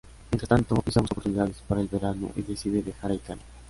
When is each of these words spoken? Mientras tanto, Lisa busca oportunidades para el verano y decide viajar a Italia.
Mientras 0.31 0.49
tanto, 0.49 0.81
Lisa 0.83 0.99
busca 1.01 1.13
oportunidades 1.13 1.57
para 1.67 1.79
el 1.79 1.87
verano 1.87 2.31
y 2.35 2.41
decide 2.41 2.81
viajar 2.81 3.11
a 3.11 3.13
Italia. 3.13 3.43